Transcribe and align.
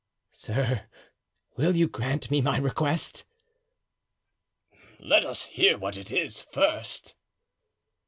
"Sir, 0.31 0.87
will 1.57 1.75
you 1.75 1.87
grant 1.87 2.31
me 2.31 2.41
my 2.41 2.57
request?" 2.57 3.23
"Let 4.99 5.23
us 5.23 5.45
hear 5.45 5.77
what 5.77 5.95
it 5.95 6.11
is, 6.11 6.41
first." 6.41 7.13